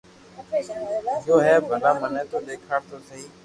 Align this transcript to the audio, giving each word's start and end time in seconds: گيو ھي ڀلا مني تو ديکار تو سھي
گيو 1.25 1.35
ھي 1.45 1.53
ڀلا 1.67 1.91
مني 1.99 2.23
تو 2.31 2.37
ديکار 2.47 2.81
تو 2.89 2.97
سھي 3.07 3.21